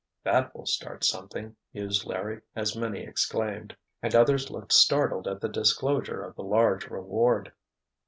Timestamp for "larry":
2.07-2.41